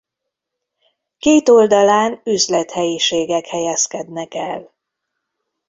Két 1.17 1.49
oldalán 1.49 2.21
üzlethelyiségek 2.25 3.45
helyezkednek 3.45 4.33
el. 4.33 4.71